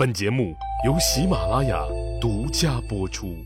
[0.00, 0.56] 本节目
[0.86, 1.78] 由喜马拉雅
[2.18, 3.36] 独家播出。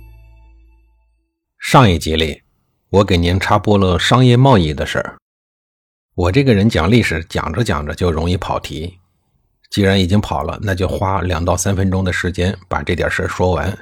[1.59, 2.43] 上一集里，
[2.91, 5.17] 我给您插播了商业贸易的事儿。
[6.15, 9.01] 我这个人讲历史，讲着讲着就容易跑题。
[9.69, 13.77] 既然已经跑了，那就花两到三分钟的时间把这点事儿说完。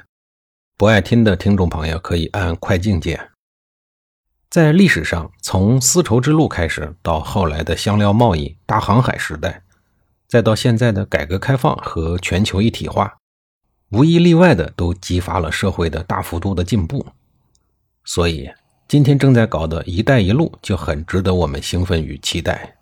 [0.75, 3.29] 不爱听的听众朋友可以按快进键。
[4.49, 9.61] 在历史上，从丝绸之路开始，到后来的香料贸易、大航海时代，
[10.33, 13.19] 再到现在的改革开放和全球一体化，
[13.91, 17.05] 无一例外的都激发了社会的大幅度的进步。
[18.03, 18.49] 所以，
[18.87, 22.75] 今天正在搞的一带一路就很值得我们兴奋与期待。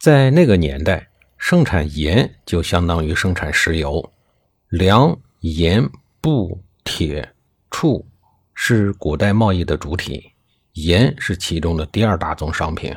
[0.00, 4.10] 在那个年代，生产盐就相当于生产石油，
[4.70, 5.86] 粮、盐、
[6.22, 7.34] 布、铁、
[7.70, 8.06] 畜。
[8.54, 10.32] 是古代贸易的主体，
[10.72, 12.96] 盐是其中的第二大宗商品，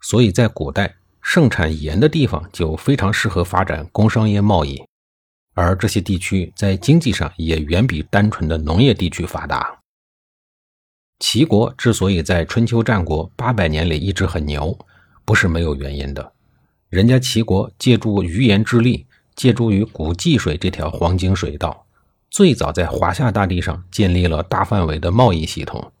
[0.00, 4.82] 所以在古代盛产盐的地方就非常适合发展工商业贸易，
[5.54, 9.78] 而这些地区在经济上也远比单纯的农业地区发达。
[11.18, 14.78] 齐国之所以在春秋战国八百年里一直很牛，
[15.24, 16.32] 不是没有原因的，
[16.88, 21.86] 人家齐国借助鱼盐之力，借助于古济水这条黄金水道。
[22.30, 25.92] 最早在华夏大地上建立了大范围的贸易系统，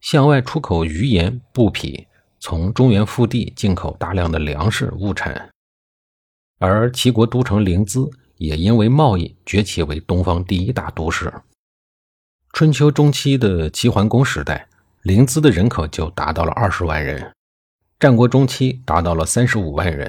[0.00, 2.06] 向外出口鱼盐、布匹，
[2.48, 5.50] 从中原腹地进口大量的粮食物产。
[6.60, 11.34] 而齐国都城临淄也因为贸易崛起为东方第一大都市。
[12.52, 14.68] 春秋中期的齐桓公时代，
[15.02, 17.20] 临淄的人口就达到了二十万人；
[17.98, 20.08] 战国中期达到了三十五万人；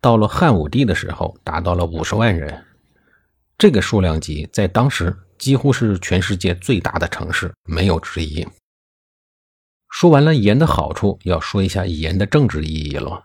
[0.00, 2.64] 到了汉武帝的时候，达到了五十万人。
[3.58, 8.48] 这个数量级在当时几乎是全世界最大的城市，没有之一。
[9.98, 13.24] 说完了盐的好处，要说一下盐的政治意义了。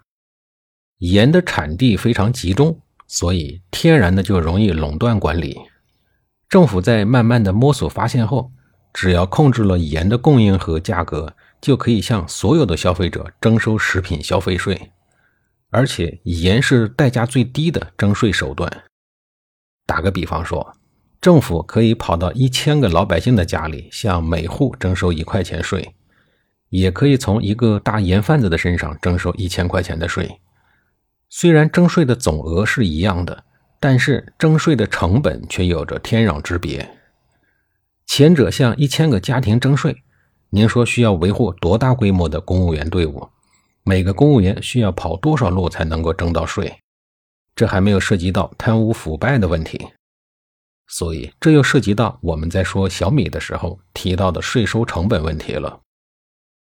[1.00, 5.60] 盐的产地非常集中，所以天然的就容易垄断管理。
[6.48, 8.54] 政府在慢慢的摸索发现后，
[8.94, 14.94] 只要控制了盐的供应和价格，就可以向所有的消费者征收食品消费税，
[15.72, 18.84] 而且盐是代价最低的征税手段。
[19.86, 20.74] 打个比方说，
[21.20, 25.94] 政府可以跑到一千个老百姓的家里，向每户征收一块钱税，
[26.72, 30.40] 也可以从一个大盐贩子的身上征收一千块钱的税。
[31.30, 33.44] 虽然征税的总额是一样的，
[33.80, 36.98] 但是征税的成本却有着天壤之别。
[38.06, 40.04] 前者向一千个家庭征税，
[40.50, 43.30] 您说需要维护多大规模的公务员队伍？
[43.84, 46.80] 每个公务员需要跑多少路才能够征到税？
[47.56, 49.90] 这还没有涉及到贪污腐败的问题，
[50.88, 55.82] 所以这又涉及到我们在说小米的时候提到的税收成本问题了。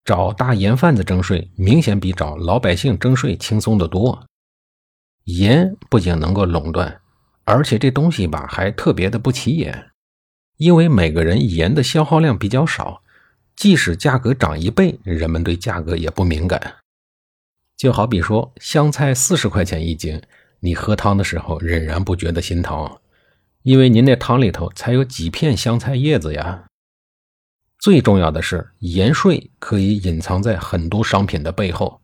[0.08, 4.24] 找大盐贩子征税，明显比找老百姓征税轻松得多。
[5.24, 7.02] 盐不仅能够垄断，
[7.44, 9.90] 而且这东西吧还特别的不起眼，
[10.56, 13.02] 因为每个人盐的消耗量比较少，
[13.54, 16.76] 即使价格涨一倍，人们对价格也不敏感。
[17.76, 20.22] 就好比说香菜四十块钱一斤。
[20.60, 22.98] 你喝汤的时候仍然不觉得心疼，
[23.62, 26.64] 因为您那汤里头才有几片香菜叶子呀。
[27.78, 32.00] 最重要的是，盐税可以隐藏在很多商品的背后，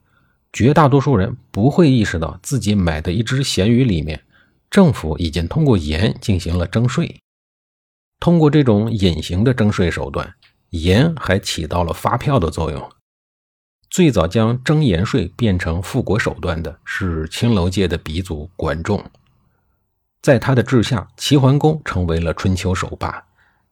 [0.52, 4.22] 绝大多数人不会意识到自己买的一只咸鱼里面，
[4.70, 7.20] 政府已经通过盐进行了征税。
[8.20, 10.34] 通过这种隐形的征税手段，
[10.70, 12.90] 盐还起到了发票的作用。
[13.90, 19.04] 最早将征盐税变成富国手段的是青楼界的鼻祖管仲，
[20.22, 23.24] 在他的治下，齐桓公成为了春秋首霸，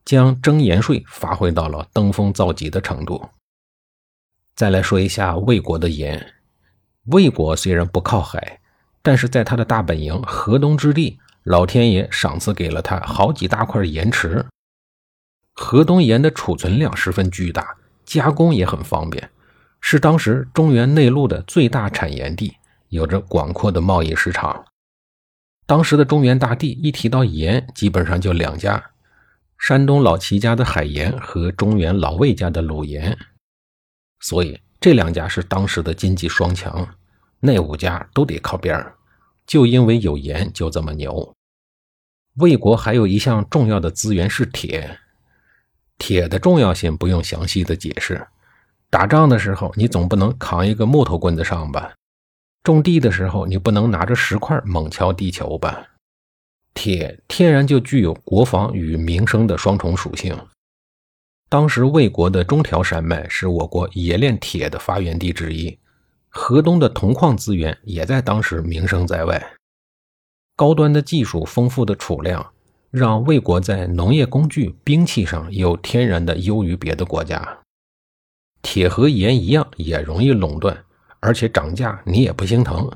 [0.05, 3.31] 将征盐税发挥到了登峰造极的程度。
[4.55, 6.35] 再来说一下魏国的盐，
[7.07, 8.61] 魏国虽然不靠海，
[9.03, 14.45] 但是在他的大本营河东之地，老天爷赏赐给了他好几大块盐池。
[15.55, 19.31] 河东盐的储存量十分巨大，加工也很方便。
[19.81, 22.57] 是当时中原内陆的最大产盐地，
[22.89, 24.65] 有着广阔的贸易市场。
[25.67, 28.91] 当时的中原大地一提到盐，基本上就两家：
[29.62, 33.16] 山东老齐家的海盐和中原老魏家的鲁盐。
[34.18, 36.84] 所以这两家是当时的经济双强，
[37.38, 38.92] 那五家都得靠边儿。
[39.47, 41.32] 就因为有盐，就这么牛。
[42.38, 44.98] 魏国还有一项重要的资源是铁，
[45.97, 48.26] 铁的重要性不用详细的解释。
[48.91, 51.92] 打仗的时候，你总不能扛一个木头棍子上吧？
[52.64, 55.86] 种地的时候，你不能拿着石块猛敲地球吧？
[56.74, 60.36] 铁天然就具有国防与民生的双重属性。
[61.48, 65.78] 当时魏国的中条山脉是我国冶炼铁的发源地之一，
[66.30, 69.53] 河东的铜矿资源也在当时名声在外。
[70.57, 72.53] 高端的技术、丰富的储量，
[72.91, 77.59] 让魏国在农业工具、兵器上有天然的优于别的国家。
[78.63, 80.84] 铁和盐一样，也容易垄断，
[81.21, 82.91] 而且涨价你也不心疼。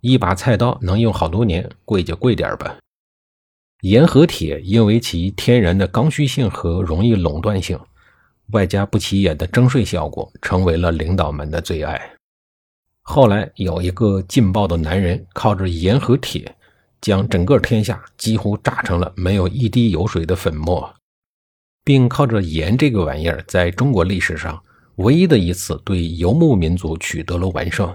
[0.00, 2.76] 一把菜刀能用好多年，贵就贵点吧。
[3.84, 7.78] 盐和铁因为其天然的刚需性和容易垄断性，
[8.52, 12.00] 外加不起眼的征税效果，成为了领导们的最爱。
[13.02, 16.56] 后来有一个劲爆的男人，靠着盐和铁，
[17.02, 20.94] 将整个天下几乎炸成了没有一滴油水的粉末，
[21.84, 24.62] 并靠着盐这个玩意儿，在中国历史上。
[24.96, 27.94] 唯一的一次对游牧民族取得了完胜，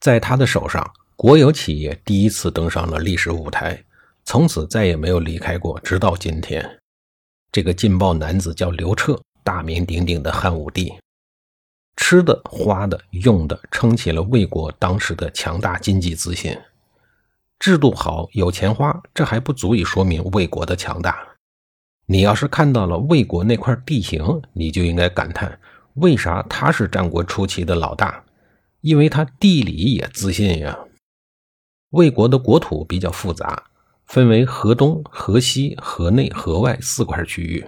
[0.00, 3.84] 在他的手上，国有企业第一次登上了历史舞台，
[4.24, 6.78] 从此再也没有离开过，直到今天。
[7.52, 10.92] 这个劲爆男子叫刘彻，大名鼎鼎的汉武帝，
[11.96, 16.58] 吃的、花的、用的，撑起了魏国当时的强大经济自信。
[17.60, 21.36] 制度好，有钱花，这还不足以说明魏国的强大。
[22.06, 25.58] 你要是看到了魏国那块地形，你就应该感叹。
[25.94, 28.24] 为啥他是战国初期的老大？
[28.80, 30.76] 因为他地理也自信呀。
[31.90, 33.70] 魏国的国土比较复杂，
[34.06, 37.66] 分为河东、河西、河内、河外四块区域。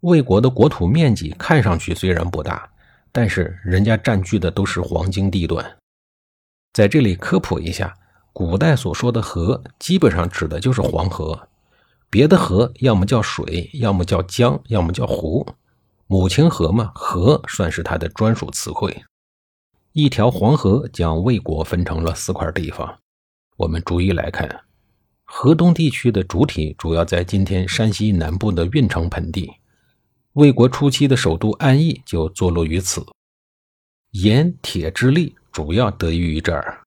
[0.00, 2.70] 魏国的国土面积看上去虽然不大，
[3.10, 5.76] 但是人家占据的都是黄金地段。
[6.72, 7.96] 在这里科普一下，
[8.32, 11.48] 古代所说的河，基本上指的就是黄河，
[12.08, 15.46] 别的河要么叫水，要么叫江，要么叫湖。
[16.06, 19.02] 母亲河嘛，河算是它的专属词汇。
[19.92, 22.98] 一条黄河将魏国分成了四块地方。
[23.56, 24.60] 我们逐一来看，
[25.30, 29.52] 河东地区的主体主要在今天山西南部的运城盆地。
[30.32, 33.04] 魏国初期的首都安邑就坐落于此。
[34.12, 36.80] 盐铁之利主要得益于这儿。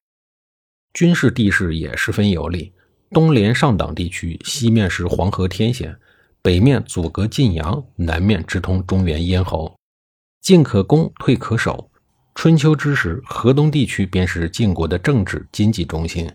[0.91, 2.73] 军事地势也十分有利，
[3.11, 5.95] 东连上党地区，西面是黄河天险。
[6.41, 9.77] 北面阻隔晋阳，南面直通中原咽喉，
[10.41, 11.91] 进可攻，退可守。
[12.33, 16.27] 春秋之时，河东地区便是晋国的政治经济中心，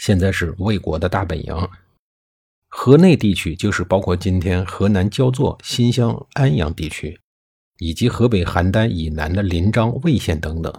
[0.00, 1.68] 现在是魏国的大本营。
[2.68, 7.20] 河内地区就是包括今天河南焦作、新乡、安阳地区，
[7.80, 10.72] 以及河北邯郸以南的临漳、魏县等等。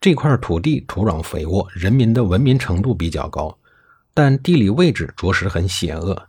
[0.00, 3.56] 这块土地土壤肥沃，人民的文明程度比较高，
[4.12, 6.28] 但地理位置着实很险恶。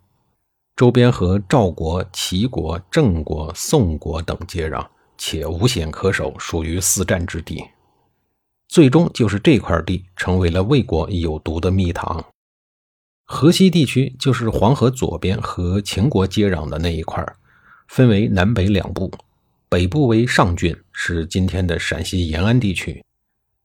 [0.75, 4.87] 周边和赵国、齐国、郑国、宋国等接壤，
[5.17, 7.65] 且无险可守，属于四战之地。
[8.69, 12.23] 最终就是这块地成为了魏国有毒的蜜糖。
[13.25, 17.25] 河西地区就是黄河左边和秦国接壤的那一块，
[17.87, 19.11] 分为南北两部，
[19.67, 23.03] 北部为上郡，是今天的陕西延安地区；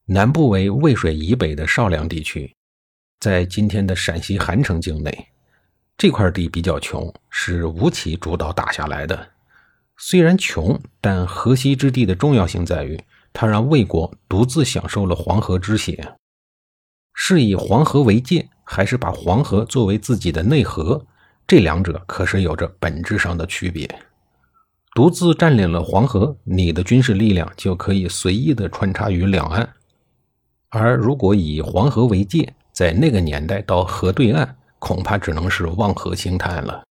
[0.07, 2.55] 南部为渭水以北的少梁地区，
[3.21, 5.29] 在今天的陕西韩城境内。
[5.99, 9.33] 这块地比较穷，是吴起主导打下来的。
[9.99, 12.99] 虽然穷，但河西之地的重要性在于，
[13.35, 16.15] 他让魏国独自享受了黄河之血。
[17.13, 21.05] 是以黄河为界，还是把黄河作为自己的内河？
[21.47, 23.87] 这两者可是有着本质上的区别。
[24.95, 29.67] 独自占领了黄河，你的军事力量就可以随意的穿插于两岸；
[30.71, 34.57] 而如果以黄河为界，在那个年代到河对岸。
[34.81, 36.85] 恐怕只能是望河兴叹了。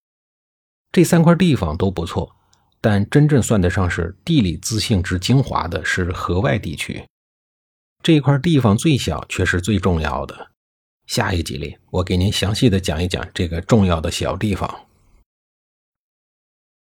[0.91, 2.35] 这三块地方都不错，
[2.83, 7.01] 但真正算得上是地理自信之精华的是河外地区。
[8.03, 10.49] 这块地方最小，却是最重要的。
[11.07, 14.69] 下一集里，我给您详细的讲一讲这个重要的小地方。